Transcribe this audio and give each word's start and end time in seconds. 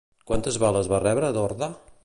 Quantes 0.29 0.57
bales 0.63 0.89
va 0.95 1.03
rebre 1.05 1.31
Dorda? 1.39 1.73